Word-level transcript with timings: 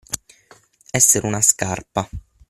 Essere 0.89 1.27
una 1.27 1.41
scarpa. 1.41 2.09